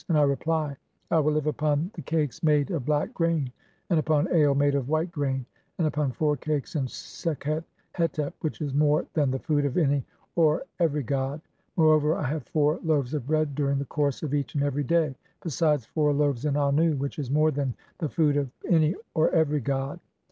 [And 0.09 0.17
I 0.17 0.23
reply], 0.23 0.75
'I 1.11 1.19
will 1.19 1.33
live 1.33 1.45
upon 1.45 1.91
(16) 1.91 1.91
the 1.93 2.01
"cakes 2.01 2.41
[made] 2.41 2.71
of 2.71 2.85
black 2.87 3.13
grain, 3.13 3.51
and 3.91 3.99
upon 3.99 4.33
ale 4.33 4.55
[made] 4.55 4.73
of 4.73 4.89
white 4.89 5.11
"grain, 5.11 5.45
and 5.77 5.85
upon 5.85 6.11
four 6.11 6.35
cakes 6.37 6.75
in 6.75 6.87
Sekhet 6.87 7.63
Hetep, 7.93 8.33
which 8.41 8.61
is 8.61 8.73
more 8.73 9.05
"than 9.13 9.29
[the 9.29 9.37
food] 9.37 9.63
of 9.63 9.77
any 9.77 10.03
(or 10.35 10.65
every) 10.79 11.03
god. 11.03 11.39
Moreover, 11.77 12.15
I 12.15 12.23
have 12.23 12.47
four 12.47 12.79
"loaves 12.83 13.13
of 13.13 13.27
bread 13.27 13.53
during 13.53 13.77
the 13.77 13.85
course 13.85 14.21
(17) 14.21 14.27
of 14.27 14.33
each 14.39 14.55
and 14.55 14.63
every 14.63 14.83
day, 14.83 15.13
"besides 15.39 15.85
four 15.85 16.13
loaves 16.13 16.45
in 16.45 16.55
Annu, 16.55 16.97
which 16.97 17.19
is 17.19 17.29
more 17.29 17.51
than 17.51 17.75
[the 17.99 18.09
food] 18.09 18.37
"of 18.37 18.49
any 18.67 18.95
(or 19.13 19.29
every) 19.29 19.59
god'. 19.59 19.99